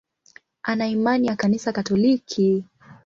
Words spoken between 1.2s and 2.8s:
ya Kanisa Katoliki.